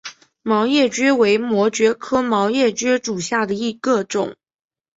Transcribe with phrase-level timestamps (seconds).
[0.41, 4.35] 毛叶蕨为膜蕨科毛叶蕨属下的一个种。